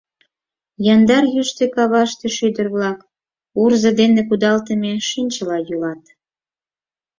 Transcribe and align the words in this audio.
Яндар 0.93 1.23
йӱштӧ 1.33 1.65
каваште 1.75 2.27
шӱдыр-влак 2.35 2.99
урзо 3.61 3.89
дене 3.99 4.21
кудалтыме 4.29 4.91
чинчыла 5.07 5.57
йӱлат. 5.67 6.03